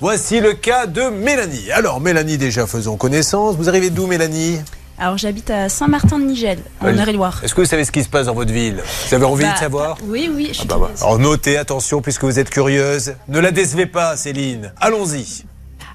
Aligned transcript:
Voici 0.00 0.40
le 0.40 0.52
cas 0.52 0.86
de 0.86 1.08
Mélanie. 1.08 1.70
Alors, 1.72 2.00
Mélanie, 2.00 2.36
déjà, 2.36 2.66
faisons 2.66 2.96
connaissance. 2.96 3.56
Vous 3.56 3.68
arrivez 3.68 3.88
d'où, 3.88 4.06
Mélanie 4.06 4.58
Alors 4.98 5.16
j'habite 5.16 5.48
à 5.50 5.68
Saint-Martin-de-Nigel, 5.70 6.58
en. 6.82 6.92
Eure-et-Loire. 6.92 7.40
Est-ce 7.42 7.54
que 7.54 7.62
vous 7.62 7.66
savez 7.66 7.84
ce 7.84 7.92
qui 7.92 8.02
se 8.04 8.08
passe 8.10 8.26
dans 8.26 8.34
votre 8.34 8.52
ville? 8.52 8.82
Vous 9.08 9.14
avez 9.14 9.24
envie 9.24 9.44
Bah, 9.44 9.54
de 9.54 9.58
savoir? 9.58 9.96
Oui, 10.04 10.30
oui, 10.34 10.50
je 10.52 10.60
Ah 10.62 10.64
bah, 10.68 10.76
bah. 10.80 10.90
Alors 11.00 11.18
notez, 11.18 11.56
attention, 11.56 12.02
puisque 12.02 12.24
vous 12.24 12.38
êtes 12.38 12.50
curieuse. 12.50 13.14
Ne 13.28 13.40
la 13.40 13.50
décevez 13.52 13.86
pas, 13.86 14.16
Céline. 14.18 14.70
Allons-y. 14.80 15.45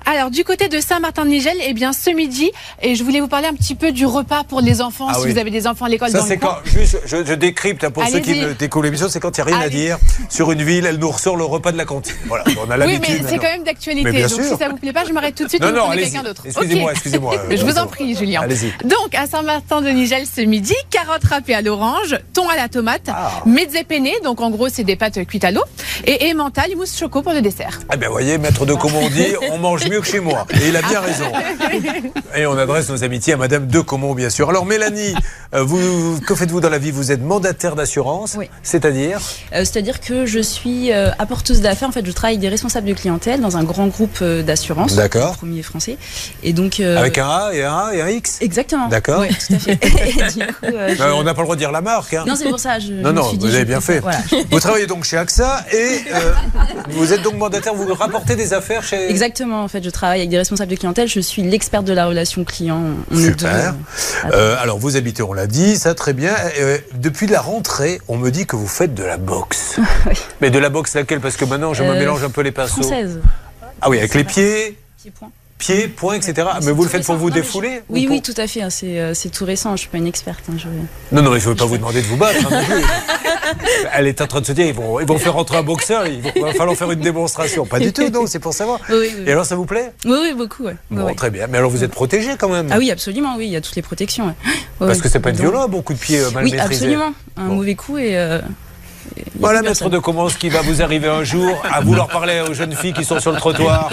Alors, 0.05 0.31
du 0.31 0.43
côté 0.43 0.67
de 0.67 0.79
Saint-Martin-de-Nigel, 0.79 1.57
eh 1.65 1.73
bien, 1.73 1.93
ce 1.93 2.09
midi, 2.09 2.51
et 2.81 2.95
je 2.95 3.03
voulais 3.03 3.19
vous 3.19 3.27
parler 3.27 3.47
un 3.47 3.53
petit 3.53 3.75
peu 3.75 3.91
du 3.91 4.05
repas 4.05 4.43
pour 4.43 4.59
les 4.61 4.81
enfants, 4.81 5.07
Ah 5.09 5.13
si 5.13 5.21
oui. 5.25 5.31
vous 5.33 5.37
avez 5.37 5.51
des 5.51 5.67
enfants 5.67 5.85
à 5.85 5.89
l'école 5.89 6.09
Ça, 6.09 6.19
dans 6.19 6.25
c'est 6.25 6.37
quand. 6.37 6.57
Juste, 6.65 6.97
je, 7.05 7.23
je 7.23 7.33
décrypte 7.33 7.83
hein, 7.83 7.91
pour 7.91 8.05
ceux 8.07 8.19
qui 8.19 8.43
découvrent 8.57 8.85
l'émission, 8.85 9.07
c'est 9.09 9.19
quand 9.19 9.37
il 9.37 9.43
n'y 9.45 9.51
a 9.51 9.55
rien 9.55 9.65
à 9.65 9.69
dire. 9.69 9.97
Sur 10.29 10.51
une 10.51 10.63
ville, 10.63 10.85
elle 10.85 10.97
nous 10.97 11.09
ressort 11.11 11.37
le 11.37 11.43
repas 11.43 11.71
de 11.71 11.77
la 11.77 11.85
cantine. 11.85 12.15
Voilà, 12.25 12.43
on 12.65 12.69
a 12.71 12.77
Oui, 12.77 12.93
l'habitude. 12.93 13.21
mais 13.23 13.29
c'est 13.29 13.37
quand 13.37 13.43
même 13.51 13.63
d'actualité. 13.63 14.11
Donc, 14.21 14.29
sûr. 14.29 14.43
si 14.43 14.57
ça 14.57 14.69
vous 14.69 14.77
plaît 14.77 14.91
pas, 14.93 15.05
je 15.05 15.13
m'arrête 15.13 15.35
tout 15.35 15.43
de 15.43 15.49
suite 15.49 15.61
Non, 15.61 15.71
non, 15.71 15.89
quelqu'un 15.91 16.23
d'autre. 16.23 16.43
Excusez-moi, 16.45 16.91
excusez-moi, 16.91 17.35
euh, 17.35 17.55
je 17.57 17.63
vous 17.65 17.77
en 17.77 17.87
prie, 17.87 18.15
Julien. 18.15 18.41
Allez-y. 18.41 18.71
Donc, 18.87 19.13
à 19.13 19.27
Saint-Martin-de-Nigel 19.27 20.23
ce 20.25 20.41
midi, 20.41 20.75
carottes 20.89 21.25
râpées 21.25 21.53
à 21.55 21.61
l'orange, 21.61 22.17
thon 22.33 22.49
à 22.49 22.55
la 22.55 22.67
tomate, 22.69 23.03
Ah. 23.07 23.43
donc 24.23 24.41
en 24.41 24.49
gros, 24.49 24.67
c'est 24.69 24.83
des 24.83 24.95
pâtes 24.95 25.23
cuites 25.25 25.43
à 25.43 25.51
l'eau, 25.51 25.63
et 26.05 26.31
emmental, 26.31 26.69
mousse 26.75 26.97
choco 26.97 27.21
pour 27.21 27.33
le 27.33 27.41
dessert. 27.41 27.79
Eh 27.93 27.97
bien, 27.97 28.09
voyez, 28.09 28.37
maître 28.37 28.65
de 28.65 28.73
dit, 29.09 29.35
on 29.51 29.57
mange 29.59 29.85
mieux 29.91 30.01
que 30.01 30.07
chez 30.07 30.19
moi. 30.19 30.45
Et 30.61 30.69
il 30.69 30.75
a 30.77 30.81
bien 30.81 31.01
raison. 31.01 31.25
Et 32.35 32.45
on 32.45 32.57
adresse 32.57 32.89
nos 32.89 33.03
amitiés 33.03 33.33
à 33.33 33.37
Madame 33.37 33.67
de 33.67 33.79
Comont, 33.81 34.13
bien 34.15 34.29
sûr. 34.29 34.49
Alors, 34.49 34.65
Mélanie, 34.65 35.13
euh, 35.53 35.63
vous, 35.63 36.19
que 36.21 36.33
faites-vous 36.33 36.61
dans 36.61 36.69
la 36.69 36.77
vie? 36.77 36.91
Vous 36.91 37.11
êtes 37.11 37.21
mandataire 37.21 37.75
d'assurance, 37.75 38.35
Oui. 38.37 38.49
c'est-à-dire? 38.63 39.19
Euh, 39.53 39.59
C'est-à-dire 39.65 39.99
que 39.99 40.25
je 40.25 40.39
suis 40.39 40.91
euh, 40.93 41.09
apporteuse 41.19 41.61
d'affaires. 41.61 41.89
En 41.89 41.91
fait, 41.91 42.05
je 42.05 42.11
travaille 42.11 42.35
avec 42.35 42.41
des 42.41 42.49
responsables 42.49 42.87
de 42.87 42.93
clientèle 42.93 43.41
dans 43.41 43.57
un 43.57 43.63
grand 43.63 43.87
groupe 43.87 44.19
euh, 44.21 44.43
d'assurance. 44.43 44.95
D'accord. 44.95 45.35
Premier 45.37 45.61
français. 45.61 45.97
Et 46.43 46.53
donc. 46.53 46.79
euh, 46.79 46.97
avec 46.97 47.17
un 47.17 47.27
A 47.27 47.49
et 47.53 47.63
un 47.63 47.75
A 47.77 47.93
et 47.93 48.01
un 48.01 48.07
X? 48.09 48.37
Exactement. 48.41 48.87
D'accord. 48.87 49.21
Oui, 49.21 49.27
tout 49.29 49.53
à 49.53 49.59
fait. 49.59 49.71
Et 49.81 50.13
du 50.31 50.45
coup, 50.47 50.53
je- 50.63 51.11
On 51.13 51.23
n'a 51.23 51.33
pas 51.33 51.41
le 51.41 51.45
droit 51.45 51.55
de 51.55 51.59
dire 51.59 51.71
la 51.71 51.81
marque. 51.81 52.13
hein. 52.13 52.23
Non, 52.25 52.35
c'est 52.35 52.49
pour 52.49 52.59
ça. 52.59 52.79
Je, 52.79 52.87
je 52.87 52.93
Non, 52.93 53.09
me 53.09 53.13
non, 53.13 53.23
suis 53.29 53.37
vous 53.37 53.53
avez 53.53 53.65
bien 53.65 53.81
fait. 53.81 53.99
Voilà. 53.99 54.19
Vous 54.49 54.59
travaillez 54.59 54.87
donc 54.87 55.03
chez 55.03 55.17
AXA 55.17 55.65
et 55.73 55.99
vous 56.89 57.11
êtes 57.13 57.21
donc 57.23 57.35
mandataire, 57.35 57.73
vous 57.73 57.93
rapportez 57.93 58.35
des 58.35 58.53
affaires 58.53 58.83
chez... 58.83 59.09
Exactement. 59.09 59.63
En 59.63 59.67
fait, 59.67 59.80
je 59.83 59.89
travaille 59.89 60.19
avec 60.19 60.29
des 60.29 60.37
responsables 60.37 60.71
de 60.71 60.75
clientèle. 60.75 61.07
Je 61.07 61.19
suis 61.19 61.41
l'experte 61.43 61.85
de 61.85 61.93
la 61.93 62.05
relation 62.07 62.43
client. 62.43 62.81
On 63.11 63.17
est 63.17 63.25
Super. 63.25 63.73
à- 64.23 64.27
Euh, 64.33 64.55
alors 64.61 64.77
vous 64.79 64.95
habitez, 64.97 65.23
on 65.23 65.33
l'a 65.33 65.47
dit, 65.47 65.77
ça 65.77 65.93
très 65.95 66.13
bien. 66.13 66.33
Euh, 66.59 66.77
depuis 66.95 67.27
la 67.27 67.41
rentrée, 67.41 67.99
on 68.07 68.17
me 68.17 68.29
dit 68.31 68.45
que 68.45 68.55
vous 68.55 68.67
faites 68.67 68.93
de 68.93 69.03
la 69.03 69.17
boxe. 69.17 69.77
Oui. 70.07 70.13
Mais 70.41 70.49
de 70.49 70.59
la 70.59 70.69
boxe 70.69 70.95
laquelle 70.95 71.19
Parce 71.21 71.37
que 71.37 71.45
maintenant 71.45 71.73
je 71.73 71.83
me 71.83 71.89
Euh, 71.89 71.99
mélange 71.99 72.23
un 72.23 72.29
peu 72.29 72.41
les 72.41 72.51
pinceaux. 72.51 72.81
Française. 72.81 73.19
Ah 73.81 73.89
oui, 73.89 73.97
avec 73.99 74.13
les 74.13 74.23
pieds, 74.23 74.77
Pied-point. 75.01 75.29
pieds, 75.57 75.87
poings, 75.87 76.15
etc. 76.15 76.47
Mais 76.63 76.71
vous 76.71 76.83
le 76.83 76.89
faites 76.89 77.03
pour 77.05 77.15
vous 77.15 77.29
Non, 77.29 77.35
mais 77.35 77.41
défouler 77.41 77.81
je- 77.89 77.93
Oui, 77.93 78.05
pour- 78.05 78.15
oui, 78.15 78.21
tout 78.21 78.33
à 78.37 78.47
fait. 78.47 78.61
hein, 78.61 78.69
C'est 78.69 78.99
euh, 78.99 79.13
c'est 79.13 79.29
tout 79.29 79.45
récent. 79.45 79.75
Je 79.75 79.81
suis 79.81 79.89
pas 79.89 79.97
une 79.97 80.07
experte. 80.07 80.43
hein, 80.49 80.55
je- 80.57 80.67
Non, 81.15 81.21
non, 81.21 81.31
il 81.31 81.35
ne 81.35 81.39
faut 81.39 81.55
pas 81.55 81.65
vous 81.65 81.77
demander 81.77 82.01
de 82.01 82.07
vous 82.07 82.17
battre. 82.17 82.39
hein. 82.51 82.61
Elle 83.93 84.07
est 84.07 84.21
en 84.21 84.27
train 84.27 84.41
de 84.41 84.45
se 84.45 84.51
dire, 84.51 84.65
ils 84.67 84.73
vont, 84.73 84.99
ils 84.99 85.05
vont 85.05 85.17
faire 85.17 85.33
rentrer 85.33 85.57
un 85.57 85.63
boxeur, 85.63 86.05
il 86.07 86.21
va 86.41 86.53
falloir 86.53 86.75
faire 86.77 86.91
une 86.91 86.99
démonstration. 86.99 87.65
Pas 87.65 87.79
du 87.79 87.91
tout, 87.93 88.09
non, 88.09 88.25
c'est 88.27 88.39
pour 88.39 88.53
savoir. 88.53 88.79
Oui, 88.89 88.95
oui, 88.99 89.09
oui. 89.17 89.23
Et 89.27 89.31
alors, 89.31 89.45
ça 89.45 89.55
vous 89.55 89.65
plaît? 89.65 89.91
Oui, 90.05 90.17
oui, 90.21 90.33
beaucoup. 90.35 90.63
ouais. 90.63 90.75
Bon, 90.89 91.03
Ouais, 91.05 91.15
très 91.15 91.29
bien. 91.29 91.47
Mais 91.47 91.57
alors, 91.57 91.69
vous 91.71 91.83
êtes 91.83 91.91
protégé 91.91 92.31
quand 92.39 92.49
même? 92.49 92.67
Ah 92.71 92.77
oui, 92.77 92.91
absolument, 92.91 93.35
oui, 93.37 93.45
il 93.47 93.51
y 93.51 93.55
a 93.55 93.61
toutes 93.61 93.75
les 93.75 93.81
protections. 93.81 94.27
ouais. 94.27 94.33
Parce 94.79 95.01
que 95.01 95.09
c'est 95.09 95.19
pas 95.19 95.31
violent, 95.31 95.67
beaucoup 95.67 95.93
de 95.93 95.99
pieds 95.99 96.19
euh, 96.19 96.31
mal 96.31 96.43
Oui, 96.43 96.51
maîtrisés. 96.51 96.85
absolument. 96.85 97.13
Un 97.37 97.47
Bon. 97.47 97.55
mauvais 97.55 97.75
coup 97.75 97.97
et. 97.97 98.17
euh, 98.17 98.39
Voilà, 99.39 99.61
maître 99.61 99.89
de 99.89 99.97
comment 99.97 100.29
ce 100.29 100.37
qui 100.37 100.49
va 100.49 100.61
vous 100.61 100.81
arriver 100.81 101.07
un 101.07 101.23
jour 101.23 101.61
à 101.71 101.81
vouloir 101.81 102.07
parler 102.07 102.41
aux 102.47 102.53
jeunes 102.53 102.73
filles 102.75 102.93
qui 102.93 103.03
sont 103.05 103.19
sur 103.19 103.31
le 103.31 103.37
trottoir 103.37 103.89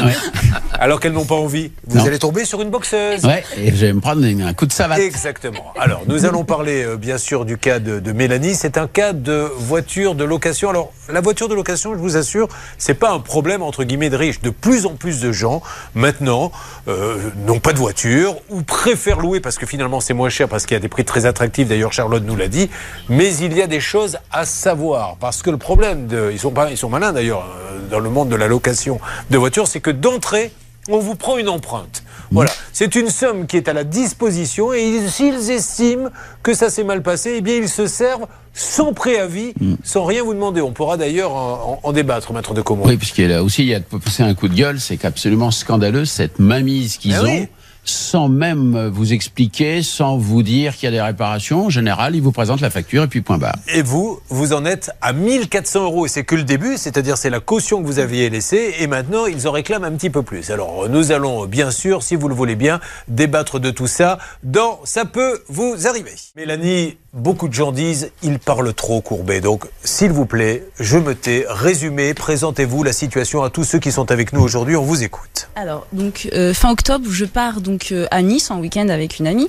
alors 0.79 1.01
qu'elles 1.01 1.13
n'ont 1.13 1.25
pas 1.25 1.35
envie. 1.35 1.73
Vous 1.87 1.99
Non. 1.99 2.05
allez 2.07 2.19
tomber 2.19 2.45
sur 2.45 2.61
une 2.63 2.71
boxeuse. 2.71 3.25
Ouais, 3.25 3.43
et 3.57 3.71
je 3.71 3.87
vais 3.87 3.93
me 3.93 4.01
prendre 4.01 4.25
un 4.25 4.55
coup 4.55 4.67
de 4.67 4.73
savate. 4.73 4.99
Exactement. 5.01 5.73
Alors, 5.79 6.03
nous 6.07 6.25
allons 6.25 6.45
parler 6.45 6.85
euh, 6.85 6.97
bien 6.97 7.19
sûr 7.19 7.45
du 7.45 7.59
cas 7.59 7.79
de, 7.79 7.99
de 7.99 8.13
Mélanie. 8.13 8.55
C'est 8.55 8.79
un 8.79 8.87
cas 8.87 9.13
de 9.13 9.51
voiture 9.57 10.15
de 10.15 10.25
location. 10.25 10.71
Alors, 10.71 10.93
la 11.13 11.21
voiture 11.21 11.49
de 11.49 11.55
location, 11.55 11.95
je 11.95 11.99
vous 11.99 12.17
assure, 12.17 12.49
c'est 12.77 12.95
pas 12.95 13.11
un 13.11 13.19
problème 13.21 13.63
entre 13.63 13.85
guillemets 13.85 14.11
de 14.11 14.17
riches. 14.17 14.41
De 14.41 14.51
plus 14.51 14.87
en 14.87 14.95
plus 14.95 15.21
de 15.21 15.33
gens 15.33 15.63
maintenant 15.95 16.53
euh, 16.89 17.17
n'ont 17.47 17.59
pas 17.61 17.73
de 17.73 17.79
voiture 17.79 18.37
ou 18.51 18.63
préfèrent 18.63 19.19
louer 19.21 19.41
parce 19.41 19.57
que 19.59 19.67
finalement 19.67 20.01
c'est 20.01 20.15
moins 20.15 20.29
cher 20.29 20.49
parce 20.49 20.65
qu'il 20.67 20.75
y 20.75 20.79
a 20.79 20.81
des 20.81 20.89
prix 20.89 21.05
très 21.05 21.27
attractifs. 21.27 21.69
D'ailleurs, 21.69 21.93
Charlotte 21.93 22.23
nous 22.25 22.37
l'a 22.37 22.49
dit. 22.49 22.71
Mais 23.09 23.35
il 23.37 23.57
y 23.57 23.63
a 23.63 23.67
des 23.67 23.81
choses 23.81 24.19
à 24.31 24.45
savoir 24.45 25.17
parce 25.21 25.43
que 25.43 25.51
le 25.51 25.57
problème 25.59 26.07
de, 26.07 26.31
ils 26.33 26.39
sont 26.39 26.53
ils 26.71 26.77
sont 26.77 26.89
malins 26.89 27.13
d'ailleurs 27.13 27.45
euh, 27.45 27.79
dans 27.91 28.01
le 28.01 28.11
monde 28.11 28.29
de 28.29 28.37
la 28.37 28.49
location 28.49 29.01
de 29.31 29.39
voitures, 29.39 29.67
c'est 29.69 29.81
que 29.81 29.91
d'entrée 29.91 30.53
on 30.91 30.99
vous 31.01 31.17
prend 31.17 31.37
une 31.37 31.51
empreinte. 31.51 32.03
Voilà, 32.31 32.51
c'est 32.73 32.95
une 32.95 33.11
somme 33.11 33.47
qui 33.47 33.57
est 33.59 33.69
à 33.69 33.73
la 33.75 33.85
disposition 33.85 34.73
et 34.73 34.83
ils- 34.83 35.11
s'ils 35.11 35.51
estiment 35.51 36.09
que 36.43 36.55
ça 36.55 36.71
s'est 36.71 36.85
mal 36.85 37.03
passé, 37.03 37.35
eh 37.37 37.41
bien 37.43 37.57
ils 37.57 37.69
se 37.69 37.87
servent 37.87 38.27
sans 38.55 38.93
préavis, 38.95 39.53
sans 39.85 40.05
rien 40.05 40.23
vous 40.23 40.35
demander. 40.35 40.61
On 40.63 40.73
pourra 40.73 40.97
d'ailleurs 40.97 41.33
en, 41.33 41.81
en- 41.85 41.89
en 41.89 41.93
débattre, 41.93 42.33
maître 42.33 42.55
de 42.55 42.63
Comont. 42.63 42.85
Oui, 42.87 42.97
puisqu'il 42.97 43.31
y 43.31 43.33
a 43.35 43.43
aussi, 43.43 43.63
il 43.63 43.69
y 43.69 43.75
a 43.75 43.81
de 43.81 43.85
un 44.23 44.35
coup 44.35 44.49
de 44.49 44.55
gueule, 44.55 44.81
c'est 44.81 44.97
qu'absolument 44.97 45.51
scandaleux 45.51 46.05
cette 46.07 46.39
mainmise 46.39 46.97
qu'ils 46.97 47.15
Ah 47.15 47.23
ont. 47.23 47.27
oui. 47.27 47.49
Sans 47.89 48.29
même 48.29 48.89
vous 48.89 49.15
expliquer, 49.15 49.83
sans 49.83 50.19
vous 50.19 50.43
dire 50.43 50.75
qu'il 50.75 50.85
y 50.85 50.89
a 50.89 50.91
des 50.91 51.01
réparations, 51.01 51.67
en 51.67 51.71
général, 51.71 52.15
ils 52.15 52.21
vous 52.21 52.33
présentent 52.33 52.61
la 52.61 52.69
facture 52.69 53.05
et 53.05 53.07
puis 53.07 53.23
point 53.23 53.39
barre. 53.39 53.57
Et 53.75 53.81
vous, 53.81 54.21
vous 54.29 54.53
en 54.53 54.67
êtes 54.67 54.91
à 55.01 55.15
1400 55.15 55.85
euros 55.85 56.05
et 56.05 56.09
c'est 56.11 56.25
que 56.25 56.35
le 56.35 56.43
début, 56.43 56.77
c'est-à-dire 56.77 57.17
c'est 57.17 57.31
la 57.31 57.41
caution 57.41 57.81
que 57.81 57.87
vous 57.87 57.99
aviez 57.99 58.29
laissée 58.29 58.75
et 58.79 58.87
maintenant 58.87 59.25
ils 59.25 59.49
en 59.49 59.53
réclament 59.53 59.85
un 59.85 59.93
petit 59.93 60.11
peu 60.11 60.23
plus. 60.23 60.51
Alors 60.51 60.87
nous 60.91 61.13
allons 61.13 61.47
bien 61.47 61.71
sûr, 61.71 62.03
si 62.03 62.15
vous 62.15 62.29
le 62.29 62.35
voulez 62.35 62.57
bien, 62.57 62.81
débattre 63.09 63.59
de 63.59 63.71
tout 63.71 63.87
ça 63.87 64.19
dans 64.43 64.81
Ça 64.85 65.07
peut 65.07 65.43
vous 65.49 65.87
arriver. 65.87 66.13
Mélanie, 66.37 66.99
beaucoup 67.15 67.49
de 67.49 67.55
gens 67.55 67.73
disent 67.73 68.11
il 68.23 68.39
parle 68.39 68.75
trop 68.75 69.01
courbé. 69.01 69.41
Donc 69.41 69.65
s'il 69.83 70.13
vous 70.13 70.27
plaît, 70.27 70.65
je 70.79 70.99
me 70.99 71.15
tais, 71.15 71.47
résumez, 71.49 72.13
présentez-vous 72.13 72.83
la 72.83 72.93
situation 72.93 73.43
à 73.43 73.51
tous 73.51 73.65
ceux 73.65 73.79
qui 73.79 73.93
sont 73.93 74.11
avec 74.11 74.33
nous 74.33 74.41
aujourd'hui, 74.41 74.77
on 74.77 74.83
vous 74.83 75.03
écoute. 75.03 75.49
Alors, 75.55 75.87
donc, 75.93 76.29
euh, 76.33 76.55
fin 76.55 76.71
octobre, 76.71 77.07
je 77.11 77.25
pars 77.25 77.61
donc 77.61 77.78
euh, 77.93 78.07
à 78.11 78.23
Nice 78.23 78.51
en 78.51 78.59
week-end 78.59 78.89
avec 78.89 79.19
une 79.19 79.27
amie. 79.27 79.49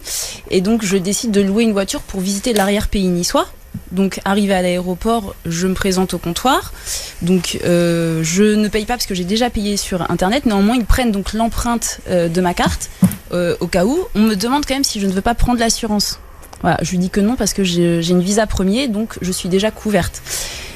Et 0.49 0.61
donc, 0.61 0.83
je 0.83 0.97
décide 0.97 1.31
de 1.31 1.41
louer 1.41 1.63
une 1.63 1.73
voiture 1.73 2.01
pour 2.01 2.19
visiter 2.21 2.53
l'arrière-pays 2.53 3.07
niçois. 3.07 3.47
Donc, 3.91 4.19
arrivé 4.25 4.53
à 4.53 4.61
l'aéroport, 4.61 5.35
je 5.45 5.67
me 5.67 5.73
présente 5.73 6.13
au 6.13 6.17
comptoir. 6.17 6.73
Donc, 7.21 7.59
euh, 7.63 8.21
je 8.23 8.43
ne 8.43 8.67
paye 8.67 8.85
pas 8.85 8.93
parce 8.93 9.05
que 9.05 9.15
j'ai 9.15 9.23
déjà 9.23 9.49
payé 9.49 9.77
sur 9.77 10.09
Internet. 10.09 10.45
Néanmoins, 10.45 10.75
ils 10.75 10.85
prennent 10.85 11.11
donc 11.11 11.33
l'empreinte 11.33 11.99
euh, 12.09 12.27
de 12.27 12.41
ma 12.41 12.53
carte 12.53 12.89
au 13.31 13.67
cas 13.67 13.85
où. 13.85 13.95
On 14.15 14.21
me 14.21 14.35
demande 14.35 14.65
quand 14.65 14.73
même 14.73 14.83
si 14.83 14.99
je 14.99 15.05
ne 15.05 15.11
veux 15.11 15.21
pas 15.21 15.35
prendre 15.35 15.59
l'assurance. 15.59 16.19
Voilà, 16.61 16.77
je 16.81 16.89
lui 16.89 16.97
dis 16.97 17.11
que 17.11 17.21
non 17.21 17.35
parce 17.35 17.53
que 17.53 17.63
j'ai 17.63 18.09
une 18.09 18.21
visa 18.21 18.47
premier, 18.47 18.87
donc 18.87 19.19
je 19.21 19.31
suis 19.31 19.49
déjà 19.49 19.69
couverte. 19.69 20.23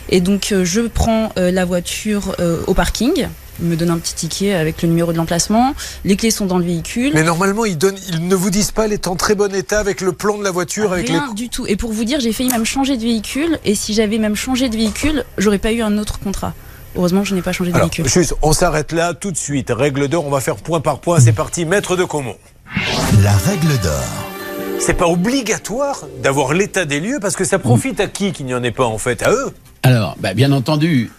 Et 0.09 0.21
donc, 0.21 0.53
je 0.61 0.81
prends 0.81 1.31
la 1.35 1.65
voiture 1.65 2.35
au 2.67 2.75
parking. 2.75 3.27
Il 3.61 3.67
me 3.67 3.75
donne 3.75 3.91
un 3.91 3.97
petit 3.97 4.15
ticket 4.15 4.53
avec 4.53 4.81
le 4.81 4.89
numéro 4.89 5.11
de 5.11 5.17
l'emplacement. 5.17 5.75
Les 6.05 6.15
clés 6.15 6.31
sont 6.31 6.45
dans 6.45 6.57
le 6.57 6.65
véhicule. 6.65 7.11
Mais 7.13 7.23
normalement, 7.23 7.65
ils, 7.65 7.77
donnent, 7.77 7.99
ils 8.09 8.27
ne 8.27 8.35
vous 8.35 8.49
disent 8.49 8.71
pas, 8.71 8.85
elle 8.85 8.93
est 8.93 9.07
en 9.07 9.15
très 9.15 9.35
bon 9.35 9.53
état 9.53 9.79
avec 9.79 10.01
le 10.01 10.11
plan 10.11 10.37
de 10.37 10.43
la 10.43 10.51
voiture, 10.51 10.91
avec 10.91 11.07
les... 11.09 11.17
Rien 11.17 11.33
du 11.33 11.49
tout. 11.49 11.65
Et 11.67 11.75
pour 11.75 11.91
vous 11.91 12.03
dire, 12.03 12.19
j'ai 12.19 12.33
failli 12.33 12.49
même 12.49 12.65
changer 12.65 12.97
de 12.97 13.03
véhicule. 13.03 13.59
Et 13.63 13.75
si 13.75 13.93
j'avais 13.93 14.17
même 14.17 14.35
changé 14.35 14.69
de 14.69 14.75
véhicule, 14.75 15.23
j'aurais 15.37 15.59
pas 15.59 15.71
eu 15.71 15.81
un 15.81 15.97
autre 15.97 16.19
contrat. 16.19 16.53
Heureusement, 16.95 17.23
je 17.23 17.35
n'ai 17.35 17.41
pas 17.41 17.51
changé 17.51 17.71
de 17.71 17.75
Alors, 17.75 17.89
véhicule. 17.89 18.07
juste, 18.07 18.35
on 18.41 18.53
s'arrête 18.53 18.91
là 18.91 19.13
tout 19.13 19.31
de 19.31 19.37
suite. 19.37 19.71
Règle 19.71 20.07
d'or, 20.07 20.25
on 20.25 20.29
va 20.29 20.39
faire 20.39 20.55
point 20.55 20.79
par 20.79 20.99
point. 20.99 21.19
C'est 21.19 21.33
parti, 21.33 21.65
maître 21.65 21.95
de 21.95 22.03
Comont. 22.03 22.37
La 23.23 23.35
règle 23.37 23.79
d'or. 23.81 24.03
C'est 24.79 24.93
pas 24.93 25.07
obligatoire 25.07 26.01
d'avoir 26.21 26.53
l'état 26.53 26.85
des 26.85 26.99
lieux 26.99 27.19
parce 27.21 27.35
que 27.35 27.45
ça 27.45 27.57
profite 27.57 27.99
à 27.99 28.07
qui 28.07 28.31
qu'il 28.31 28.45
n'y 28.45 28.53
en 28.53 28.63
ait 28.63 28.71
pas 28.71 28.85
en 28.85 28.97
fait? 28.97 29.23
À 29.23 29.31
eux 29.31 29.53
Alors, 29.83 30.17
bah, 30.19 30.33
bien 30.33 30.51
entendu, 30.51 31.09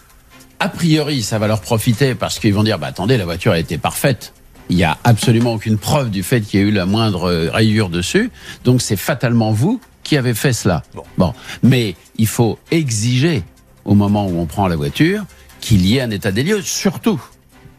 a 0.59 0.69
priori, 0.69 1.21
ça 1.21 1.39
va 1.39 1.47
leur 1.47 1.61
profiter 1.61 2.15
parce 2.15 2.39
qu'ils 2.39 2.53
vont 2.53 2.63
dire, 2.63 2.79
bah, 2.79 2.87
attendez, 2.87 3.17
la 3.17 3.25
voiture 3.25 3.51
a 3.51 3.59
été 3.59 3.77
parfaite. 3.77 4.33
Il 4.69 4.77
n'y 4.77 4.83
a 4.83 4.97
absolument 5.03 5.53
aucune 5.53 5.77
preuve 5.77 6.09
du 6.09 6.23
fait 6.23 6.41
qu'il 6.41 6.59
y 6.59 6.63
a 6.63 6.65
eu 6.65 6.71
la 6.71 6.85
moindre 6.85 7.29
euh, 7.29 7.49
rayure 7.51 7.89
dessus. 7.89 8.31
Donc, 8.63 8.81
c'est 8.81 8.95
fatalement 8.95 9.51
vous 9.51 9.79
qui 10.03 10.17
avez 10.17 10.33
fait 10.33 10.53
cela. 10.53 10.83
Bon. 11.17 11.33
Mais 11.61 11.95
il 12.17 12.27
faut 12.27 12.57
exiger, 12.71 13.43
au 13.83 13.95
moment 13.95 14.27
où 14.27 14.39
on 14.39 14.45
prend 14.45 14.67
la 14.67 14.75
voiture, 14.75 15.23
qu'il 15.61 15.85
y 15.85 15.97
ait 15.97 16.01
un 16.01 16.11
état 16.11 16.31
des 16.31 16.43
lieux. 16.43 16.61
Surtout, 16.61 17.21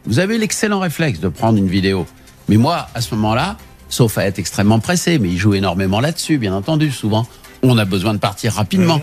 vous 0.05 0.19
avez 0.19 0.37
l'excellent 0.37 0.79
réflexe 0.79 1.19
de 1.19 1.29
prendre 1.29 1.57
une 1.57 1.67
vidéo. 1.67 2.05
Mais 2.47 2.57
moi, 2.57 2.87
à 2.93 3.01
ce 3.01 3.15
moment-là, 3.15 3.57
sauf 3.89 4.17
à 4.17 4.25
être 4.25 4.39
extrêmement 4.39 4.79
pressé, 4.79 5.19
mais 5.19 5.29
il 5.29 5.37
joue 5.37 5.53
énormément 5.53 5.99
là-dessus, 5.99 6.37
bien 6.37 6.53
entendu, 6.53 6.91
souvent. 6.91 7.27
On 7.63 7.77
a 7.77 7.85
besoin 7.85 8.13
de 8.13 8.19
partir 8.19 8.53
rapidement. 8.53 9.01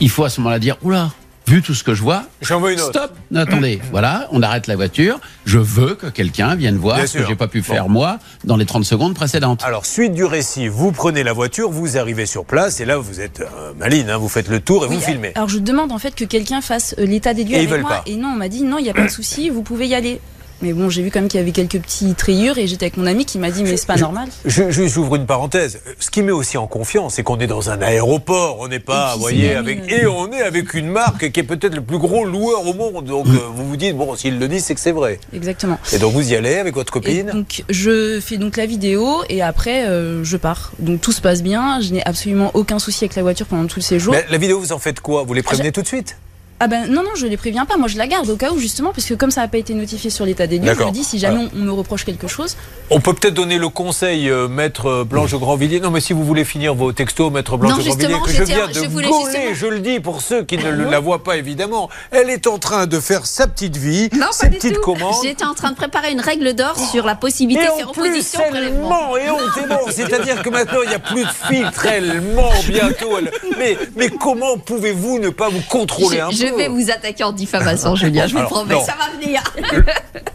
Il 0.00 0.10
faut 0.10 0.24
à 0.24 0.30
ce 0.30 0.40
moment-là 0.40 0.58
dire, 0.58 0.76
oula, 0.82 1.10
vu 1.50 1.62
tout 1.62 1.74
ce 1.74 1.82
que 1.82 1.94
je 1.94 2.02
vois, 2.02 2.22
J'en 2.42 2.60
veux 2.60 2.72
une 2.72 2.80
autre. 2.80 2.90
stop, 2.90 3.12
attendez, 3.34 3.80
voilà, 3.90 4.28
on 4.30 4.40
arrête 4.40 4.68
la 4.68 4.76
voiture. 4.76 5.18
Je 5.46 5.58
veux 5.58 5.96
que 5.96 6.06
quelqu'un 6.06 6.54
vienne 6.54 6.76
voir 6.76 6.96
Bien 6.98 7.06
ce 7.08 7.14
que 7.14 7.18
sûr. 7.20 7.28
j'ai 7.28 7.34
pas 7.34 7.48
pu 7.48 7.60
faire 7.62 7.84
Bon. 7.86 7.90
moi 7.90 8.18
dans 8.44 8.56
les 8.56 8.66
30 8.66 8.84
secondes 8.84 9.14
précédentes. 9.14 9.62
Alors, 9.64 9.84
suite 9.84 10.12
du 10.14 10.24
récit, 10.24 10.68
vous 10.68 10.92
prenez 10.92 11.24
la 11.24 11.32
voiture, 11.32 11.68
vous 11.70 11.98
arrivez 11.98 12.24
sur 12.26 12.44
place 12.44 12.78
et 12.80 12.84
là, 12.84 12.98
vous 12.98 13.20
êtes 13.20 13.40
euh, 13.40 13.72
maline, 13.76 14.10
hein, 14.10 14.16
vous 14.18 14.28
faites 14.28 14.48
le 14.48 14.60
tour 14.60 14.84
et 14.84 14.88
Oui, 14.88 14.94
vous 14.94 15.00
filmez. 15.00 15.32
Alors 15.34 15.48
je 15.48 15.58
demande 15.58 15.90
en 15.90 15.98
fait 15.98 16.14
que 16.14 16.24
quelqu'un 16.24 16.60
fasse 16.60 16.94
euh, 17.00 17.04
l'état 17.06 17.34
des 17.34 17.42
lieux 17.42 17.54
Et 17.56 17.62
ils 17.64 17.68
avec 17.68 17.70
veulent 17.70 17.80
moi. 17.80 17.90
pas. 17.90 18.02
Et 18.06 18.14
non, 18.16 18.28
on 18.28 18.36
m'a 18.36 18.48
dit 18.48 18.62
non, 18.62 18.78
il 18.78 18.84
n'y 18.84 18.90
a 18.90 18.94
pas 18.94 19.06
de 19.06 19.10
souci, 19.10 19.50
vous 19.50 19.62
pouvez 19.62 19.88
y 19.88 19.94
aller. 19.96 20.20
Mais 20.62 20.72
bon, 20.74 20.90
j'ai 20.90 21.02
vu 21.02 21.10
quand 21.10 21.20
même 21.20 21.28
qu'il 21.28 21.40
y 21.40 21.42
avait 21.42 21.52
quelques 21.52 21.80
petites 21.80 22.20
rayures 22.20 22.58
et 22.58 22.66
j'étais 22.66 22.84
avec 22.86 22.96
mon 22.98 23.06
ami 23.06 23.24
qui 23.24 23.38
m'a 23.38 23.50
dit 23.50 23.62
mais 23.62 23.76
c'est 23.76 23.86
pas 23.86 23.96
normal. 23.96 24.28
Je, 24.44 24.70
je- 24.70 24.86
j'ouvre 24.86 25.16
une 25.16 25.26
parenthèse. 25.26 25.80
Ce 25.98 26.10
qui 26.10 26.22
met 26.22 26.32
aussi 26.32 26.58
en 26.58 26.66
confiance, 26.66 27.14
c'est 27.14 27.22
qu'on 27.22 27.38
est 27.38 27.46
dans 27.46 27.70
un 27.70 27.80
aéroport. 27.80 28.58
On 28.60 28.68
n'est 28.68 28.78
pas, 28.80 29.14
vous 29.14 29.20
voyez, 29.20 29.54
avec 29.54 29.90
et 29.90 30.06
on 30.06 30.30
est 30.32 30.42
avec 30.42 30.74
une 30.74 30.88
marque 30.88 31.30
qui 31.30 31.40
est 31.40 31.44
peut-être 31.44 31.74
le 31.74 31.80
plus 31.82 31.98
gros 31.98 32.24
loueur 32.24 32.66
au 32.66 32.74
monde. 32.74 33.06
Donc 33.06 33.26
Mm. 33.26 33.36
euh, 33.36 33.40
vous 33.54 33.66
vous 33.68 33.76
dites 33.76 33.96
bon, 33.96 34.14
s'il 34.16 34.38
le 34.38 34.48
dit, 34.48 34.60
c'est 34.60 34.74
que 34.74 34.80
c'est 34.80 34.92
vrai. 34.92 35.18
Exactement. 35.34 35.78
Et 35.92 35.98
donc 35.98 36.12
vous 36.12 36.30
y 36.32 36.36
allez 36.36 36.56
avec 36.56 36.74
votre 36.74 36.94
Et 36.96 37.00
copine. 37.00 37.30
donc 37.32 37.64
je 37.70 38.20
fais 38.20 38.36
donc 38.36 38.56
la 38.56 38.66
vidéo 38.66 39.22
et 39.28 39.42
après 39.42 39.86
euh, 39.86 40.22
je 40.24 40.36
pars. 40.36 40.72
Donc 40.78 41.00
tout 41.00 41.12
se 41.12 41.20
passe 41.20 41.42
bien. 41.42 41.80
Je 41.80 41.92
n'ai 41.92 42.04
absolument 42.06 42.50
aucun 42.54 42.78
souci 42.78 43.04
avec 43.04 43.16
la 43.16 43.22
voiture 43.22 43.46
pendant 43.46 43.66
tout 43.66 43.78
le 43.78 43.84
séjour. 43.84 44.12
Mais 44.12 44.26
la 44.30 44.38
vidéo, 44.38 44.58
vous 44.60 44.72
en 44.72 44.78
faites 44.78 45.00
quoi? 45.00 45.22
Vous 45.24 45.32
les 45.34 45.42
prévenez 45.42 45.72
tout 45.72 45.82
de 45.82 45.86
suite? 45.86 46.16
Ah 46.62 46.68
ben 46.68 46.86
non 46.88 47.02
non 47.02 47.10
je 47.16 47.26
les 47.26 47.36
préviens 47.38 47.64
pas. 47.64 47.76
Moi 47.78 47.88
je 47.88 47.96
la 47.96 48.06
garde 48.06 48.28
au 48.28 48.36
cas 48.36 48.50
où 48.52 48.58
justement 48.58 48.90
parce 48.92 49.06
que 49.06 49.14
comme 49.14 49.30
ça 49.30 49.40
n'a 49.40 49.48
pas 49.48 49.56
été 49.58 49.72
notifié 49.74 50.10
sur 50.10 50.26
l'état 50.26 50.46
des 50.46 50.58
lieux, 50.58 50.74
je 50.78 50.84
me 50.84 50.90
dis 50.90 51.04
si 51.04 51.18
jamais 51.18 51.48
on, 51.54 51.58
on 51.58 51.62
me 51.64 51.72
reproche 51.72 52.04
quelque 52.04 52.28
chose. 52.28 52.56
On 52.90 53.00
peut 53.00 53.14
peut-être 53.14 53.34
donner 53.34 53.56
le 53.56 53.68
conseil, 53.68 54.28
euh, 54.28 54.46
maître 54.48 54.86
euh, 54.86 55.04
Blanche 55.04 55.34
Grandvilliers. 55.34 55.80
Non, 55.80 55.90
mais 55.90 56.00
si 56.00 56.12
vous 56.12 56.24
voulez 56.24 56.44
finir 56.44 56.74
vos 56.74 56.92
textos, 56.92 57.32
maître 57.32 57.56
Blanche 57.56 57.78
Non, 57.78 57.82
Grandvilliers, 57.84 58.14
que 58.24 58.30
je 58.32 58.42
viens 58.42 58.66
de 58.68 58.72
je 58.74 58.80
voulais 58.80 59.08
gauler, 59.08 59.24
justement- 59.32 59.54
je 59.54 59.66
le 59.66 59.78
dis 59.78 60.00
pour 60.00 60.20
ceux 60.20 60.42
qui 60.44 60.58
ne 60.58 60.70
le- 60.70 60.90
la 60.90 61.00
voient 61.00 61.22
pas 61.24 61.36
évidemment. 61.36 61.88
Elle 62.10 62.28
est 62.28 62.46
en 62.46 62.58
train 62.58 62.86
de 62.86 63.00
faire 63.00 63.24
sa 63.26 63.46
petite 63.46 63.76
vie, 63.76 64.10
Non, 64.12 64.26
ses 64.32 64.46
pas 64.46 64.48
du 64.50 64.56
petites 64.58 64.74
tout. 64.74 64.80
commandes. 64.82 65.14
J'étais 65.22 65.44
en 65.44 65.54
train 65.54 65.70
de 65.70 65.76
préparer 65.76 66.12
une 66.12 66.20
règle 66.20 66.52
d'or 66.54 66.74
sur 66.90 67.06
la 67.06 67.14
possibilité 67.14 67.62
Et 67.64 67.66
de 67.68 67.72
en 67.72 67.76
faire 67.76 67.92
plus, 67.92 68.34
elle 68.54 68.74
ment 68.74 69.16
et 69.16 69.26
bon. 69.68 69.78
C'est-à-dire 69.90 70.42
que 70.42 70.50
maintenant, 70.50 70.80
il 70.82 70.88
n'y 70.90 70.94
a 70.94 70.98
plus 70.98 71.24
de 71.24 71.30
filtre. 71.48 71.86
Elle 71.86 72.20
ment 72.20 72.50
bientôt. 72.68 73.16
elle- 73.18 73.30
Mais, 73.58 73.78
mais 73.96 74.08
comment 74.10 74.58
pouvez-vous 74.58 75.18
ne 75.20 75.30
pas 75.30 75.48
vous 75.48 75.62
contrôler 75.68 76.20
un 76.20 76.30
Je, 76.30 76.49
je 76.50 76.56
vais 76.56 76.68
vous 76.68 76.90
attaquer 76.90 77.24
en 77.24 77.32
diffamation, 77.32 77.94
Julien, 77.96 78.26
je 78.26 78.32
vous 78.32 78.38
Alors, 78.38 78.50
promets. 78.50 78.74
non. 78.74 78.84
Ça 78.84 78.94
va 78.98 79.20
venir. 79.20 79.42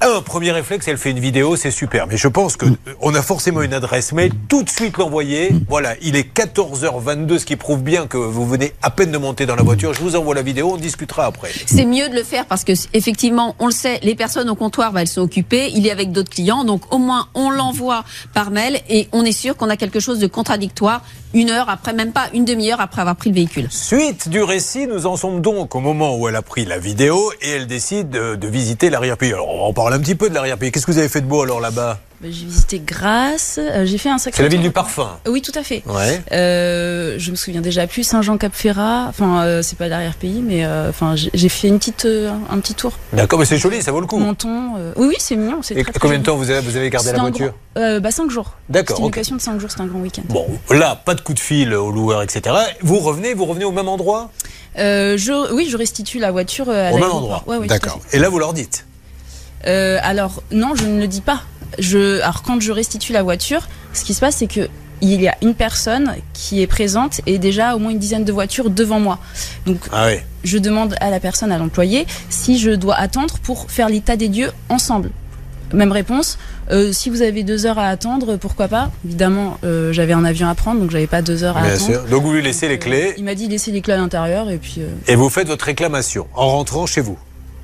Un 0.02 0.22
premier 0.22 0.52
réflexe, 0.52 0.88
elle 0.88 0.98
fait 0.98 1.12
une 1.12 1.20
vidéo, 1.20 1.56
c'est 1.56 1.72
super. 1.72 2.08
Mais 2.08 2.18
je 2.18 2.28
pense 2.28 2.58
que 2.58 2.66
euh, 2.66 2.76
on 3.02 3.16
a 3.16 3.22
forcément 3.22 3.62
une 3.62 3.74
adresse 3.74 4.12
mail. 4.12 4.32
Tout 4.50 4.64
de 4.64 4.70
suite 4.70 4.98
l'envoyer. 4.98 5.52
Voilà, 5.68 5.96
il 6.02 6.16
est 6.16 6.36
14h22, 6.36 7.40
ce 7.40 7.46
qui 7.46 7.56
prouve 7.56 7.82
bien 7.82 8.08
que 8.08 8.18
vous 8.18 8.46
venez 8.46 8.74
à 8.82 8.90
peine 8.92 9.12
de 9.12 9.18
monter 9.18 9.46
dans 9.46 9.56
la 9.56 9.64
voiture. 9.64 9.94
Je 9.94 10.02
vous 10.02 10.16
envoie 10.16 10.36
la 10.36 10.42
vidéo, 10.42 10.72
on 10.74 10.78
discutera 10.78 11.26
après. 11.26 11.50
C'est 11.66 11.86
mieux 11.86 12.10
de 12.10 12.16
le 12.16 12.24
faire 12.24 12.46
parce 12.46 12.64
que 12.64 12.74
effectivement, 12.94 13.56
on 13.60 13.68
le 13.68 13.72
sait, 13.72 14.00
les 14.04 14.16
personnes 14.16 14.50
au 14.50 14.56
comptoir, 14.56 14.92
bah, 14.92 15.02
elles 15.02 15.08
sont 15.08 15.22
occupées. 15.22 15.72
Il 15.74 15.88
est 15.88 15.92
avec 15.92 16.12
d'autres 16.12 16.30
clients, 16.30 16.64
donc 16.66 16.94
au 16.94 16.98
moins 16.98 17.28
on 17.34 17.50
l'envoie 17.50 18.04
par 18.34 18.52
mail 18.52 18.80
et 18.90 19.08
on 19.12 19.24
est 19.24 19.32
sûr 19.32 19.56
qu'on 19.58 19.70
a 19.70 19.78
quelque 19.78 20.00
chose 20.00 20.20
de 20.20 20.28
contradictoire 20.28 21.02
une 21.34 21.50
heure 21.50 21.70
après, 21.70 21.92
même 21.92 22.14
pas 22.14 22.28
une 22.34 22.46
demi-heure 22.46 22.80
après 22.80 23.02
avoir 23.02 23.18
pris 23.18 23.30
le 23.30 23.36
véhicule. 23.36 23.68
Suite 23.70 24.30
du 24.30 24.42
récit, 24.42 24.88
nous 24.88 25.06
en 25.06 25.18
sommes 25.18 25.42
donc 25.42 25.76
au 25.76 25.82
moment 25.82 26.05
où 26.14 26.28
elle 26.28 26.36
a 26.36 26.42
pris 26.42 26.66
la 26.66 26.78
vidéo 26.78 27.32
et 27.42 27.50
elle 27.52 27.68
décide 27.68 28.10
de, 28.10 28.36
de 28.36 28.48
visiter 28.48 28.90
l'arrière-pays. 28.90 29.34
Alors, 29.34 29.48
on 29.68 29.74
parler 29.74 29.96
un 29.96 30.00
petit 30.00 30.16
peu 30.16 30.30
de 30.30 30.34
l'arrière-pays. 30.36 30.72
Qu'est-ce 30.72 30.86
que 30.86 30.92
vous 30.92 30.98
avez 31.00 31.10
fait 31.10 31.22
de 31.22 31.26
beau 31.28 31.42
alors 31.42 31.60
là-bas? 31.60 32.00
Ben, 32.22 32.32
J'ai 32.32 32.46
visité 32.46 32.80
Grasse. 32.80 33.60
euh, 33.62 33.86
j'ai 33.86 33.98
fait 33.98 34.10
un 34.10 34.18
sacré. 34.18 34.38
C'est 34.38 34.44
la 34.44 34.50
ville 34.50 34.62
du 34.62 34.72
parfum. 34.72 35.10
Oui 35.28 35.42
tout 35.42 35.52
à 35.54 35.64
fait. 35.64 35.84
Ouais. 35.86 36.22
Euh, 36.32 37.16
je 37.18 37.30
me 37.32 37.36
souviens 37.36 37.60
déjà 37.62 37.86
plus 37.88 38.04
Saint-Jean-Cap-Ferrat. 38.04 39.08
Enfin, 39.10 39.44
euh, 39.44 39.62
c'est 39.62 39.78
pas 39.78 39.88
l'arrière-pays, 39.90 40.42
mais 40.42 40.64
euh, 40.66 40.90
enfin, 40.90 41.16
j'ai- 41.16 41.50
fait 41.50 41.68
une 41.68 41.78
petite, 41.78 42.06
euh, 42.06 42.32
un 42.50 42.60
petit 42.60 42.74
tour. 42.74 42.94
D'accord, 43.14 43.38
mais 43.40 43.46
c'est 43.46 43.58
joli, 43.58 43.82
ça 43.82 43.92
vaut 43.92 44.00
le 44.00 44.08
coup. 44.08 44.18
Menton. 44.18 44.76
euh, 44.78 44.94
Oui, 44.96 45.08
oui, 45.10 45.16
c'est 45.20 45.36
mignon. 45.36 45.60
C'est 45.62 45.76
Et 45.76 45.84
très, 45.84 45.92
très 45.92 46.00
combien 46.00 46.18
de 46.20 46.24
temps 46.24 46.38
vous 46.38 46.50
avez, 46.50 46.62
vous 46.62 46.78
avez 46.78 46.90
gardé 46.90 47.12
la 47.12 47.20
voiture? 47.20 47.54
grand- 47.76 47.84
euh, 47.84 48.00
Bah 48.00 48.12
5 48.12 48.32
jours. 48.32 48.54
D'accord, 48.70 48.96
C'était 48.96 49.02
une 49.08 49.12
location 49.12 49.36
de 49.36 49.42
5 49.42 49.60
jours, 49.60 49.70
c'était 49.70 49.84
un 49.84 49.88
grand 49.88 50.00
week-end. 50.00 50.24
Bon, 50.30 50.48
là, 50.72 50.96
pas 51.04 51.16
de 51.16 51.22
coup 51.22 51.34
de 51.34 51.40
fil 51.40 51.74
au 51.74 51.92
loueur, 51.92 52.22
etc. 52.24 52.56
Vous 52.82 53.00
revenez, 53.00 53.34
vous 53.34 53.46
revenez 53.46 53.66
au 53.66 53.72
même 53.74 53.90
endroit? 53.90 54.32
Euh, 54.78 55.18
je, 55.18 55.54
oui, 55.54 55.68
je 55.70 55.78
restitue 55.78 56.20
la 56.20 56.32
voiture 56.32 56.70
euh, 56.70 56.90
à 56.90 56.94
Au 56.94 56.98
même 56.98 57.12
endroit. 57.12 57.44
Ouais, 57.48 57.66
D'accord. 57.68 58.00
Et 58.12 58.20
là, 58.20 58.30
vous 58.30 58.40
leur 58.40 58.54
dites. 58.54 58.86
Euh, 59.68 60.00
alors 60.04 60.44
non, 60.52 60.76
je 60.76 60.86
ne 60.86 61.00
le 61.00 61.08
dis 61.08 61.22
pas. 61.22 61.42
Je, 61.80 62.22
alors 62.22 62.44
quand 62.44 62.62
je 62.62 62.72
restitue 62.72 63.14
la 63.14 63.24
voiture, 63.24 63.68
ce 63.94 64.04
qui 64.04 64.14
se 64.14 64.20
passe, 64.20 64.38
c'est 64.38 64.48
que 64.48 64.70
il 65.02 65.22
y 65.22 65.28
a 65.28 65.36
une 65.42 65.56
personne 65.56 66.16
qui 66.34 66.62
est 66.62 66.68
présente 66.68 67.20
et 67.26 67.38
déjà 67.38 67.76
au 67.76 67.80
moins 67.80 67.92
une 67.92 68.00
dizaine 68.00 68.24
de 68.24 68.32
voitures 68.32 68.70
devant 68.70 69.00
moi. 69.00 69.20
Donc 69.66 69.80
Ah 69.92 70.08
oui. 70.08 70.20
je 70.44 70.58
demande 70.58 70.96
à 71.02 71.10
la 71.10 71.20
personne, 71.20 71.52
à 71.52 71.58
l'employé, 71.58 72.08
si 72.30 72.58
je 72.58 72.72
dois 72.72 72.96
attendre 72.96 73.38
pour 73.40 73.70
faire 73.70 73.90
l'état 73.90 74.16
des 74.16 74.30
lieux 74.30 74.52
ensemble. 74.70 75.12
Même 75.74 75.92
réponse. 75.92 76.38
Euh, 76.72 76.92
si 76.94 77.10
vous 77.10 77.22
avez 77.22 77.44
deux 77.44 77.66
heures 77.66 77.80
à 77.80 77.88
attendre, 77.88 78.38
pourquoi 78.38 78.68
pas? 78.68 78.92
Évidemment, 79.06 79.58
euh, 79.64 79.92
j'avais 79.94 80.14
un 80.14 80.24
avion 80.26 80.48
à 80.48 80.56
prendre, 80.56 80.80
donc 80.82 80.92
j'avais 80.92 81.08
pas 81.08 81.22
deux 81.22 81.44
heures 81.44 81.58
à 81.58 81.62
Bien 81.62 81.72
attendre. 81.74 81.92
sûr. 81.92 82.04
Donc 82.06 82.24
vous 82.24 82.32
lui 82.34 82.42
laissez 82.42 82.68
les 82.68 82.76
Euh, 82.76 82.78
clés 82.78 83.14
Il 83.18 83.24
m'a 83.24 83.36
dit 83.36 83.48
laisser 83.48 83.72
les 83.72 83.82
clés 83.82 83.94
à 83.94 83.98
l'intérieur 83.98 84.50
et 84.50 84.58
puis. 84.58 84.76
euh, 84.80 84.88
et 85.08 85.16
vous 85.16 85.30
faites 85.30 85.48
votre 85.48 85.66
réclamation 85.66 86.28
en 86.34 86.50
rentrant 86.50 86.86
chez 86.86 87.02
vous. 87.02 87.18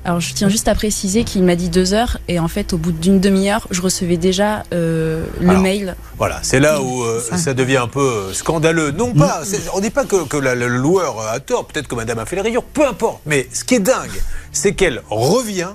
Alors 0.04 0.18
je 0.18 0.34
tiens 0.34 0.48
juste 0.48 0.66
à 0.66 0.74
préciser 0.74 1.22
qu'il 1.22 1.44
m'a 1.44 1.54
dit 1.54 1.68
deux 1.68 1.94
heures 1.94 2.18
et 2.26 2.40
en 2.40 2.48
fait 2.48 2.72
au 2.72 2.76
bout 2.76 2.90
d'une 2.90 3.20
demi-heure 3.20 3.68
je 3.70 3.80
recevais 3.80 4.16
déjà 4.16 4.64
euh, 4.74 5.24
le 5.40 5.50
Alors, 5.50 5.62
mail. 5.62 5.94
Voilà, 6.18 6.40
c'est 6.42 6.58
là 6.58 6.82
où 6.82 7.04
euh, 7.04 7.20
ça 7.36 7.54
devient 7.54 7.76
un 7.76 7.86
peu 7.86 8.32
scandaleux. 8.32 8.90
Non 8.90 9.12
pas, 9.14 9.42
c'est- 9.44 9.60
on 9.74 9.78
dit 9.78 9.90
pas 9.90 10.04
que, 10.04 10.24
que 10.24 10.36
la- 10.36 10.56
le 10.56 10.66
loueur 10.66 11.20
a 11.32 11.38
tort, 11.38 11.66
peut-être 11.66 11.86
que 11.86 11.94
madame 11.94 12.18
a 12.18 12.26
fait 12.26 12.34
les 12.34 12.42
rayures, 12.42 12.64
peu 12.64 12.84
importe. 12.84 13.20
Mais 13.26 13.46
ce 13.52 13.62
qui 13.62 13.76
est 13.76 13.80
dingue, 13.80 14.10
c'est 14.50 14.72
qu'elle 14.74 15.02
revient. 15.08 15.68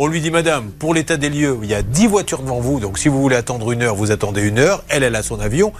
On 0.00 0.06
lui 0.06 0.20
dit, 0.20 0.30
madame, 0.30 0.70
pour 0.70 0.94
l'état 0.94 1.16
des 1.16 1.28
lieux, 1.28 1.58
il 1.64 1.68
y 1.68 1.74
a 1.74 1.82
10 1.82 2.06
voitures 2.06 2.40
devant 2.42 2.60
vous, 2.60 2.78
donc 2.78 2.98
si 3.00 3.08
vous 3.08 3.20
voulez 3.20 3.34
attendre 3.34 3.72
une 3.72 3.82
heure, 3.82 3.96
vous 3.96 4.12
attendez 4.12 4.42
une 4.42 4.60
heure. 4.60 4.84
Elle, 4.88 5.02
elle 5.02 5.16
a 5.16 5.24
son 5.24 5.40
avion. 5.40 5.72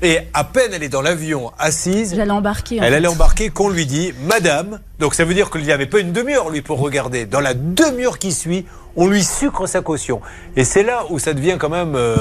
Et 0.00 0.18
à 0.32 0.44
peine 0.44 0.70
elle 0.72 0.84
est 0.84 0.88
dans 0.88 1.02
l'avion 1.02 1.50
assise, 1.58 2.14
J'allais 2.14 2.30
embarquer. 2.30 2.76
elle 2.76 2.82
fait. 2.90 2.94
allait 2.94 3.08
embarquer 3.08 3.50
qu'on 3.50 3.68
lui 3.68 3.84
dit 3.84 4.12
Madame. 4.28 4.78
Donc 5.00 5.14
ça 5.16 5.24
veut 5.24 5.34
dire 5.34 5.50
qu'il 5.50 5.62
n'y 5.62 5.72
avait 5.72 5.86
pas 5.86 5.98
une 5.98 6.12
demi-heure 6.12 6.50
lui 6.50 6.62
pour 6.62 6.78
regarder. 6.78 7.26
Dans 7.26 7.40
la 7.40 7.52
demi-heure 7.54 8.20
qui 8.20 8.30
suit, 8.32 8.64
on 8.94 9.08
lui 9.08 9.24
sucre 9.24 9.66
sa 9.66 9.80
caution. 9.80 10.20
Et 10.54 10.62
c'est 10.62 10.84
là 10.84 11.04
où 11.10 11.18
ça 11.18 11.34
devient 11.34 11.56
quand 11.58 11.68
même 11.68 11.96
euh, 11.96 12.14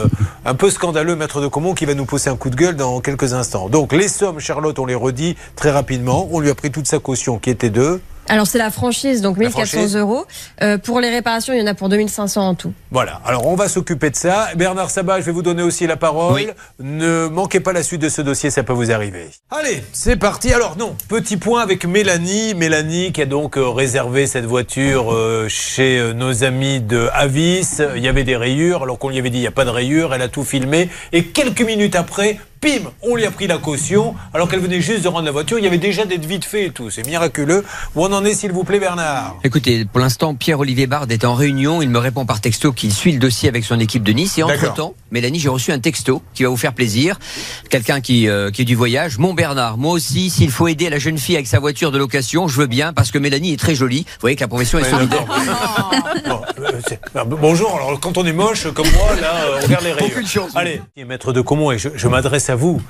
un 0.46 0.56
peu 0.56 0.72
scandaleux, 0.72 1.16
maître 1.16 1.40
de 1.40 1.48
Comont, 1.48 1.76
qui 1.76 1.86
va 1.86 1.94
nous 1.94 2.06
pousser 2.06 2.32
un 2.32 2.36
coup 2.36 2.50
de 2.50 2.56
gueule 2.56 2.76
dans 2.76 3.00
quelques 3.00 3.34
instants. 3.34 3.70
Donc 3.70 3.94
les 3.94 4.08
sommes, 4.08 4.40
Charlotte, 4.40 4.80
on 4.80 4.88
les 4.88 4.96
redit 4.96 5.36
très 5.56 5.70
rapidement. 5.70 6.28
On 6.32 6.40
lui 6.40 6.50
a 6.50 6.56
pris 6.56 6.72
toute 6.72 6.88
sa 6.88 6.98
caution 6.98 7.38
qui 7.38 7.52
était 7.52 7.70
de. 7.70 8.02
Alors 8.30 8.48
c'est 8.48 8.58
la 8.58 8.72
franchise, 8.72 9.22
donc 9.22 9.38
La 9.38 9.46
1400 9.48 9.78
franchise. 9.78 9.96
euros. 9.98 10.26
Euh, 10.62 10.78
pour 10.78 11.00
les 11.00 11.10
réparations, 11.10 11.54
il 11.54 11.60
y 11.60 11.62
en 11.64 11.68
a 11.68 11.74
pour 11.74 11.90
2500 11.90 12.48
en 12.48 12.56
tout. 12.56 12.74
Voilà, 12.92 13.22
alors 13.26 13.46
on 13.48 13.56
va 13.56 13.68
s'occuper 13.68 14.10
de 14.10 14.16
ça. 14.16 14.50
Bernard 14.56 14.90
Sabat, 14.92 15.20
je 15.20 15.26
vais 15.26 15.32
vous 15.32 15.42
donner 15.42 15.62
aussi 15.64 15.88
la 15.88 15.98
parole. 15.98 16.34
Oui. 16.34 16.48
Ne 16.80 17.28
manquez 17.28 17.60
pas 17.60 17.74
la 17.74 17.84
suite 17.84 18.02
de 18.02 18.10
ce 18.10 18.22
dossier, 18.22 18.50
ça 18.50 18.64
peut 18.64 18.74
vous 18.74 18.92
arriver. 18.92 19.28
Allez, 19.52 19.84
c'est 19.92 20.16
parti. 20.16 20.54
Alors 20.54 20.78
non, 20.78 20.96
petit 21.10 21.38
point 21.38 21.62
avec 21.62 21.86
Mélanie. 21.86 22.54
Mélanie 22.56 23.12
qui 23.12 23.22
a 23.22 23.26
donc 23.26 23.58
euh, 23.58 23.68
réservé 23.68 24.26
cette 24.26 24.46
voiture 24.46 25.14
euh, 25.14 25.48
chez 25.50 26.14
nos 26.16 26.44
amis 26.44 26.80
de 26.80 27.10
Avis. 27.14 27.68
Il 27.96 28.02
y 28.04 28.08
avait 28.08 28.24
des 28.24 28.38
rayures, 28.38 28.84
alors 28.84 28.98
qu'on 29.00 29.10
lui 29.10 29.20
avait 29.20 29.30
dit 29.30 29.40
il 29.40 29.42
n'y 29.42 29.48
a 29.48 29.52
pas 29.52 29.66
de 29.66 29.70
rayures. 29.70 30.14
Elle 30.14 30.22
a 30.22 30.30
tout 30.30 30.44
filmé. 30.44 30.90
Et 31.12 31.26
quelques 31.26 31.62
minutes 31.62 31.96
après, 31.96 32.40
pim, 32.64 32.90
on 33.02 33.16
lui 33.16 33.26
a 33.26 33.32
pris 33.32 33.46
la 33.46 33.58
caution. 33.58 34.16
Alors 34.34 34.48
qu'elle 34.48 34.62
venait 34.62 34.80
juste 34.80 35.04
de 35.04 35.10
rendre 35.10 35.26
la 35.26 35.32
voiture, 35.32 35.60
il 35.60 35.66
y 35.66 35.68
avait 35.68 35.78
déjà 35.78 36.06
des 36.06 36.18
vite 36.18 36.46
fait 36.46 36.68
et 36.68 36.70
tout. 36.72 36.90
C'est 36.90 37.06
miraculeux. 37.06 37.66
Où 37.96 38.06
on 38.06 38.14
en 38.14 38.24
est, 38.24 38.34
s'il 38.34 38.54
vous 38.54 38.64
plaît, 38.64 38.80
Bernard 38.80 39.38
Écoutez, 39.44 39.86
pour 39.86 40.00
l'instant, 40.00 40.36
Pierre-Olivier 40.36 40.88
Bard 40.88 41.08
est 41.10 41.26
en 41.26 41.34
réunion. 41.34 41.82
Il 41.82 41.90
me 41.90 42.00
répond 42.00 42.26
par 42.26 42.40
texto 42.40 42.72
qu'il 42.72 42.94
suit 42.94 43.12
le 43.12 43.20
dossier 43.20 43.50
avec 43.50 43.66
son 43.66 43.80
équipe 43.80 44.04
de 44.04 44.14
Nice. 44.14 44.38
Et 44.38 44.44
entre-temps, 44.44 44.96
Mélanie, 45.12 45.40
j'ai 45.40 45.50
reçu 45.50 45.72
un 45.72 45.80
texto 45.80 46.22
qui 46.34 46.44
va 46.44 46.50
vous 46.50 46.58
faire 46.58 46.74
plaisir. 46.74 47.20
Quelqu'un 47.70 48.00
qui, 48.00 48.30
euh, 48.30 48.52
qui 48.52 48.62
est 48.62 48.66
du 48.66 48.76
voyage. 48.76 49.18
Mon 49.18 49.34
Bernard, 49.34 49.78
moi 49.78 49.92
aussi, 49.92 50.30
s'il 50.30 50.52
faut 50.52 50.68
aider 50.68 50.90
la 50.90 51.00
jeune 51.00 51.18
fille 51.18 51.36
avec 51.36 51.48
sa 51.48 51.60
voiture 51.60 51.92
de 51.92 51.98
location, 51.98 52.48
je 52.48 52.58
veux 52.58 52.68
bien 52.68 52.94
parce 52.94 53.12
que 53.12 53.18
Mélanie 53.18 53.52
est 53.54 53.60
très 53.60 53.76
jolie. 53.76 54.06
Vous 54.08 54.22
voyez 54.22 54.36
que 54.38 54.42
la 54.42 54.48
profession 54.48 54.80
est 54.80 54.90
solidaire. 54.90 55.26
Bon, 56.26 56.40
euh, 56.60 56.80
ah, 57.16 57.26
bonjour, 57.26 57.76
alors 57.76 58.00
quand 58.00 58.18
on 58.18 58.26
est 58.26 58.34
moche 58.34 58.72
comme 58.72 58.88
moi, 58.92 59.16
là, 59.20 59.34
euh, 59.34 59.60
on 59.60 59.64
regarde 59.66 59.84
les 59.84 59.92
rayures. 59.92 60.12
Aucune 60.14 60.28
chance. 60.28 60.52
Allez, 60.56 60.82
maître 61.06 61.34
de 61.34 61.42
Comont, 61.42 61.72
et 61.72 61.78
je, 61.78 61.90
je 61.96 62.08
m'adresse 62.08 62.50
à 62.50 62.53
vous. 62.56 62.82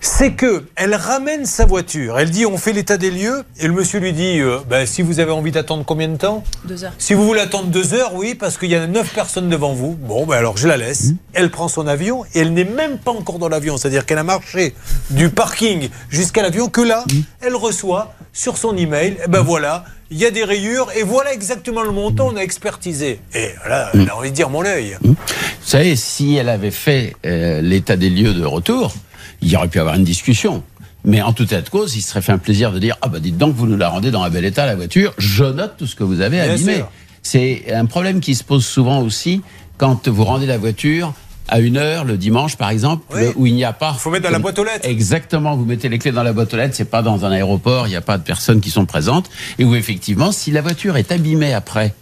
C'est 0.00 0.34
que 0.34 0.64
elle 0.76 0.94
ramène 0.94 1.44
sa 1.44 1.66
voiture. 1.66 2.20
Elle 2.20 2.30
dit 2.30 2.46
on 2.46 2.56
fait 2.56 2.72
l'état 2.72 2.96
des 2.96 3.10
lieux 3.10 3.42
et 3.58 3.66
le 3.66 3.72
monsieur 3.72 3.98
lui 3.98 4.12
dit 4.12 4.38
euh, 4.38 4.58
ben, 4.70 4.86
si 4.86 5.02
vous 5.02 5.18
avez 5.18 5.32
envie 5.32 5.50
d'attendre 5.50 5.84
combien 5.84 6.06
de 6.06 6.16
temps? 6.16 6.44
Deux 6.64 6.84
heures. 6.84 6.92
Si 6.98 7.14
vous 7.14 7.26
voulez 7.26 7.40
attendre 7.40 7.66
deux 7.66 7.94
heures, 7.94 8.14
oui, 8.14 8.36
parce 8.36 8.58
qu'il 8.58 8.70
y 8.70 8.76
a 8.76 8.86
neuf 8.86 9.12
personnes 9.12 9.48
devant 9.48 9.72
vous. 9.72 9.94
Bon, 9.94 10.24
ben 10.24 10.36
alors 10.36 10.56
je 10.56 10.68
la 10.68 10.76
laisse. 10.76 11.14
Elle 11.32 11.50
prend 11.50 11.66
son 11.66 11.88
avion 11.88 12.24
et 12.26 12.40
elle 12.40 12.54
n'est 12.54 12.64
même 12.64 12.98
pas 12.98 13.10
encore 13.10 13.40
dans 13.40 13.48
l'avion. 13.48 13.76
C'est-à-dire 13.76 14.06
qu'elle 14.06 14.18
a 14.18 14.24
marché 14.24 14.76
du 15.10 15.30
parking 15.30 15.88
jusqu'à 16.10 16.42
l'avion 16.42 16.68
que 16.68 16.80
là, 16.80 17.04
elle 17.40 17.56
reçoit 17.56 18.14
sur 18.32 18.56
son 18.56 18.76
email. 18.76 19.16
Et 19.24 19.28
ben 19.28 19.40
voilà, 19.40 19.84
il 20.10 20.18
y 20.18 20.24
a 20.24 20.30
des 20.30 20.44
rayures 20.44 20.88
et 20.96 21.02
voilà 21.02 21.32
exactement 21.32 21.82
le 21.82 21.90
montant. 21.90 22.28
On 22.32 22.36
a 22.36 22.40
expertisé. 22.40 23.20
Et 23.34 23.50
là, 23.68 23.90
elle 23.94 24.08
a 24.08 24.16
envie 24.16 24.30
de 24.30 24.34
dire 24.34 24.50
mon 24.50 24.64
œil. 24.64 24.96
Vous 25.02 25.14
savez, 25.62 25.96
si 25.96 26.36
elle 26.36 26.48
avait 26.48 26.70
fait 26.70 27.14
euh, 27.26 27.60
l'état 27.60 27.96
des 27.96 28.10
lieux 28.10 28.34
de 28.34 28.44
retour, 28.44 28.94
il 29.42 29.50
y 29.50 29.56
aurait 29.56 29.68
pu 29.68 29.78
avoir 29.78 29.96
une 29.96 30.04
discussion. 30.04 30.62
Mais 31.04 31.22
en 31.22 31.32
tout 31.32 31.44
état 31.44 31.60
de 31.60 31.68
cause, 31.68 31.94
il 31.96 32.02
se 32.02 32.08
serait 32.08 32.22
fait 32.22 32.32
un 32.32 32.38
plaisir 32.38 32.72
de 32.72 32.78
dire 32.78 32.96
Ah, 33.02 33.08
bah 33.08 33.20
dites 33.20 33.38
donc, 33.38 33.54
vous 33.54 33.66
nous 33.66 33.76
la 33.76 33.88
rendez 33.88 34.10
dans 34.10 34.22
un 34.22 34.30
bel 34.30 34.44
état, 34.44 34.66
la 34.66 34.76
voiture. 34.76 35.14
Je 35.18 35.44
note 35.44 35.74
tout 35.78 35.86
ce 35.86 35.94
que 35.94 36.04
vous 36.04 36.20
avez 36.20 36.40
abîmé. 36.40 36.84
C'est 37.22 37.72
un 37.72 37.86
problème 37.86 38.20
qui 38.20 38.34
se 38.34 38.44
pose 38.44 38.64
souvent 38.64 39.02
aussi 39.02 39.42
quand 39.76 40.08
vous 40.08 40.24
rendez 40.24 40.46
la 40.46 40.58
voiture 40.58 41.12
à 41.48 41.60
une 41.60 41.76
heure, 41.76 42.04
le 42.04 42.16
dimanche 42.16 42.56
par 42.56 42.70
exemple, 42.70 43.04
Oui. 43.14 43.20
le- 43.22 43.32
où 43.36 43.46
il 43.46 43.54
n'y 43.54 43.64
a 43.64 43.72
pas. 43.72 43.92
Il 43.96 44.00
faut 44.00 44.10
mettre 44.10 44.24
dans 44.24 44.30
la 44.30 44.38
boîte 44.38 44.58
aux 44.58 44.64
lettres. 44.64 44.86
Exactement, 44.88 45.56
vous 45.56 45.64
mettez 45.64 45.88
les 45.88 45.98
clés 45.98 46.12
dans 46.12 46.22
la 46.22 46.32
boîte 46.32 46.52
aux 46.54 46.56
lettres, 46.56 46.74
c'est 46.76 46.84
pas 46.90 47.02
dans 47.02 47.24
un 47.24 47.30
aéroport, 47.32 47.86
il 47.86 47.90
n'y 47.90 47.96
a 47.96 48.00
pas 48.00 48.18
de 48.18 48.22
personnes 48.22 48.60
qui 48.60 48.70
sont 48.70 48.86
présentes. 48.86 49.30
Et 49.58 49.64
où 49.64 49.74
effectivement, 49.74 50.30
si 50.32 50.50
la 50.50 50.60
voiture 50.60 50.96
est 50.96 51.10
abîmée 51.12 51.54
après, 51.54 51.94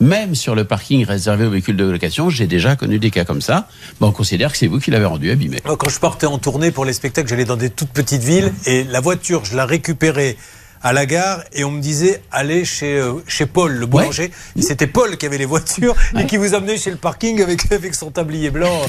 même 0.00 0.34
sur 0.36 0.54
le 0.54 0.62
parking 0.64 1.04
réservé 1.04 1.44
aux 1.46 1.50
véhicules 1.50 1.76
de 1.76 1.84
location, 1.84 2.30
j'ai 2.30 2.46
déjà 2.46 2.76
connu 2.76 2.98
des 3.00 3.10
cas 3.10 3.24
comme 3.24 3.40
ça. 3.40 3.66
Bon, 4.00 4.08
on 4.08 4.12
considère 4.12 4.52
que 4.52 4.58
c'est 4.58 4.68
vous 4.68 4.78
qui 4.78 4.92
l'avez 4.92 5.06
rendu 5.06 5.28
abîmé. 5.30 5.58
Moi, 5.64 5.76
quand 5.76 5.88
je 5.88 5.98
partais 5.98 6.26
en 6.26 6.38
tournée 6.38 6.70
pour 6.70 6.84
les 6.84 6.92
spectacles, 6.92 7.28
j'allais 7.28 7.44
dans 7.44 7.56
des 7.56 7.70
toutes 7.70 7.88
petites 7.90 8.22
villes 8.22 8.52
et 8.66 8.84
la 8.84 9.00
voiture, 9.00 9.44
je 9.44 9.56
la 9.56 9.66
récupérais 9.66 10.36
à 10.82 10.92
la 10.92 11.06
gare 11.06 11.42
et 11.52 11.64
on 11.64 11.70
me 11.70 11.80
disait 11.80 12.22
allez 12.30 12.64
chez, 12.64 12.98
euh, 12.98 13.14
chez 13.26 13.46
Paul, 13.46 13.72
le 13.72 13.86
boulanger. 13.86 14.30
C'était 14.60 14.86
Paul 14.86 15.16
qui 15.16 15.26
avait 15.26 15.38
les 15.38 15.44
voitures 15.44 15.94
et 16.18 16.26
qui 16.26 16.36
vous 16.36 16.54
amenait 16.54 16.76
chez 16.76 16.90
le 16.90 16.96
parking 16.96 17.42
avec, 17.42 17.70
avec 17.72 17.94
son 17.94 18.10
tablier 18.10 18.50
blanc. 18.50 18.86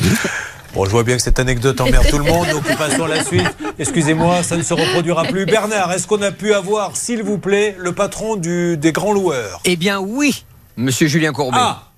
Bon, 0.74 0.86
je 0.86 0.92
vois 0.92 1.04
bien 1.04 1.16
que 1.16 1.22
cette 1.24 1.40
anecdote 1.40 1.82
emmerde 1.82 2.08
tout 2.10 2.20
le 2.20 2.26
monde, 2.26 2.48
donc 2.52 2.64
passons 2.78 3.06
à 3.06 3.08
la 3.08 3.24
suite. 3.24 3.50
Excusez-moi, 3.80 4.44
ça 4.44 4.56
ne 4.56 4.62
se 4.62 4.74
reproduira 4.74 5.24
plus. 5.24 5.46
Bernard, 5.46 5.92
est-ce 5.92 6.06
qu'on 6.06 6.22
a 6.22 6.32
pu 6.32 6.54
avoir, 6.54 6.96
s'il 6.96 7.24
vous 7.24 7.40
plaît, 7.40 7.76
le 7.80 7.94
patron 7.94 8.36
du, 8.36 8.78
des 8.78 8.92
grands 8.92 9.14
loueurs? 9.14 9.62
Eh 9.66 9.76
bien 9.76 10.00
oui, 10.00 10.46
monsieur 10.78 11.08
Julien 11.08 11.34
Courbet. 11.34 11.58
Ah 11.60 11.90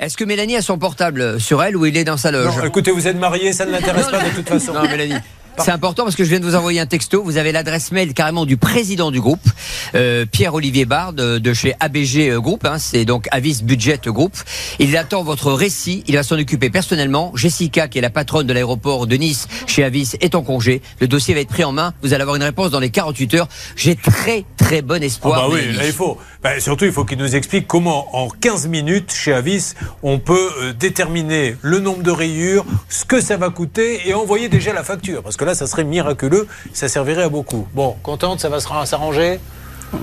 Est-ce 0.00 0.16
que 0.16 0.24
Mélanie 0.24 0.56
a 0.56 0.62
son 0.62 0.78
portable 0.78 1.38
sur 1.38 1.62
elle 1.62 1.76
ou 1.76 1.84
il 1.84 1.98
est 1.98 2.04
dans 2.04 2.16
sa 2.16 2.30
loge? 2.30 2.56
Non, 2.56 2.64
écoutez, 2.64 2.92
vous 2.92 3.06
êtes 3.06 3.18
mariés, 3.18 3.52
ça 3.52 3.66
ne 3.66 3.72
l'intéresse 3.72 4.06
pas 4.06 4.24
de 4.24 4.30
toute 4.30 4.48
façon. 4.48 4.72
Non, 4.72 4.82
Mélanie. 4.88 5.20
C'est 5.58 5.70
important 5.70 6.04
parce 6.04 6.16
que 6.16 6.24
je 6.24 6.30
viens 6.30 6.40
de 6.40 6.44
vous 6.44 6.54
envoyer 6.54 6.80
un 6.80 6.86
texto. 6.86 7.22
Vous 7.22 7.36
avez 7.36 7.52
l'adresse 7.52 7.92
mail 7.92 8.14
carrément 8.14 8.46
du 8.46 8.56
président 8.56 9.10
du 9.10 9.20
groupe, 9.20 9.46
euh, 9.94 10.24
Pierre-Olivier 10.26 10.84
Bard 10.84 11.12
de, 11.12 11.38
de 11.38 11.52
chez 11.52 11.74
ABG 11.80 12.30
euh, 12.30 12.40
Group. 12.40 12.64
Hein, 12.64 12.78
c'est 12.78 13.04
donc 13.04 13.26
Avis 13.30 13.62
Budget 13.62 14.00
Group. 14.06 14.36
Il 14.78 14.96
attend 14.96 15.22
votre 15.22 15.52
récit. 15.52 16.04
Il 16.06 16.14
va 16.14 16.22
s'en 16.22 16.38
occuper 16.38 16.70
personnellement. 16.70 17.32
Jessica, 17.34 17.88
qui 17.88 17.98
est 17.98 18.02
la 18.02 18.10
patronne 18.10 18.46
de 18.46 18.52
l'aéroport 18.52 19.06
de 19.06 19.16
Nice 19.16 19.48
chez 19.66 19.84
Avis, 19.84 20.12
est 20.20 20.34
en 20.34 20.42
congé. 20.42 20.80
Le 21.00 21.08
dossier 21.08 21.34
va 21.34 21.40
être 21.40 21.48
pris 21.48 21.64
en 21.64 21.72
main. 21.72 21.92
Vous 22.02 22.14
allez 22.14 22.22
avoir 22.22 22.36
une 22.36 22.42
réponse 22.42 22.70
dans 22.70 22.80
les 22.80 22.90
48 22.90 23.34
heures. 23.34 23.48
J'ai 23.76 23.96
très 23.96 24.44
très 24.56 24.82
bon 24.82 25.02
espoir. 25.02 25.48
bah 25.48 25.54
oui, 25.54 25.72
là, 25.74 25.86
il 25.86 25.92
faut. 25.92 26.18
Bah, 26.42 26.60
surtout, 26.60 26.84
il 26.84 26.92
faut 26.92 27.04
qu'il 27.04 27.18
nous 27.18 27.34
explique 27.34 27.66
comment, 27.66 28.16
en 28.16 28.28
15 28.28 28.68
minutes, 28.68 29.12
chez 29.12 29.32
Avis, 29.32 29.74
on 30.02 30.18
peut 30.18 30.50
euh, 30.60 30.72
déterminer 30.72 31.56
le 31.62 31.80
nombre 31.80 32.02
de 32.02 32.10
rayures, 32.10 32.64
ce 32.88 33.04
que 33.04 33.20
ça 33.20 33.36
va 33.36 33.50
coûter 33.50 34.08
et 34.08 34.14
envoyer 34.14 34.48
déjà 34.48 34.72
la 34.72 34.84
facture. 34.84 35.22
Parce 35.22 35.36
que 35.36 35.47
ça 35.54 35.66
serait 35.66 35.84
miraculeux, 35.84 36.46
ça 36.72 36.88
servirait 36.88 37.24
à 37.24 37.28
beaucoup. 37.28 37.66
Bon, 37.74 37.96
contente, 38.02 38.40
ça 38.40 38.48
va 38.48 38.60
se- 38.60 38.68
s'arranger 38.86 39.40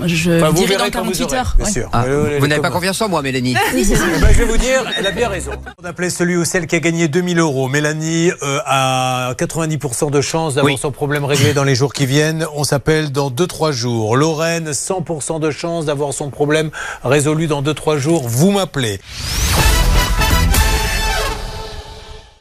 Je 0.06 0.32
Enfin, 0.42 0.50
vous 0.50 0.66
dirai 0.66 0.78
dans 0.78 0.84
quand 0.86 1.04
vous 1.04 1.12
48 1.12 1.24
aurez, 1.26 1.38
heures. 1.38 1.54
bien 1.58 1.66
ouais. 1.68 1.72
sûr. 1.72 1.90
Ah, 1.94 2.06
vous 2.40 2.48
n'avez 2.48 2.60
pas 2.62 2.72
confiance 2.72 3.00
en 3.02 3.08
moi, 3.10 3.22
Mélanie 3.22 3.56
Eh 3.72 3.84
ben, 3.84 3.84
je 4.32 4.38
vais 4.40 4.46
vous 4.46 4.58
dire, 4.58 4.82
elle 4.98 5.06
a 5.06 5.12
bien 5.12 5.30
raison. 5.30 5.52
On 5.80 5.86
appelait 5.86 6.10
celui 6.10 6.36
ou 6.38 6.44
celle 6.44 6.66
qui 6.66 6.76
a 6.76 6.80
gagné 6.80 7.08
2000 7.08 7.38
euros. 7.38 7.68
Mélanie 7.68 8.32
euh, 8.42 8.60
a 8.66 9.34
90% 9.38 10.10
de 10.10 10.22
chance 10.22 10.56
d'avoir 10.56 10.74
Oui. 10.74 10.80
son 10.80 10.90
problème 10.92 11.24
réglé 11.24 11.54
dans 11.54 11.64
les 11.64 11.76
jours 11.76 11.94
qui 11.94 12.08
viennent. 12.08 12.48
On 12.56 12.64
s'appelle 12.64 13.12
dans 13.12 13.30
2-3 13.30 13.72
jours. 13.74 14.18
Lorraine, 14.18 14.72
100% 14.72 15.40
de 15.40 15.52
chance 15.52 15.86
d'avoir 15.86 16.14
son 16.14 16.32
problème 16.32 16.72
résolu 17.04 17.46
dans 17.46 17.62
2-3 17.62 17.98
jours. 18.00 18.24
Vous 18.28 18.50
m'appelez. 18.50 19.00